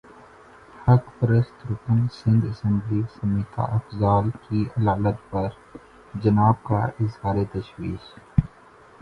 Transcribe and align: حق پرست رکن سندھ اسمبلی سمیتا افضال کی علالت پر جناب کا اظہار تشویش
حق 0.85 1.03
پرست 1.17 1.57
رکن 1.69 1.99
سندھ 2.13 2.45
اسمبلی 2.47 3.01
سمیتا 3.11 3.63
افضال 3.75 4.29
کی 4.41 4.63
علالت 4.77 5.17
پر 5.31 5.47
جناب 6.13 6.63
کا 6.63 6.83
اظہار 6.99 7.43
تشویش 7.53 8.13